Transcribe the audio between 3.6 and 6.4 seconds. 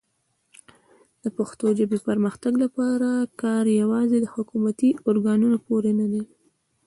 یوازې د حکومتي ارګانونو پورې نه دی.